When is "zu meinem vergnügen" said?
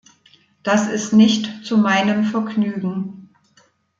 1.63-3.29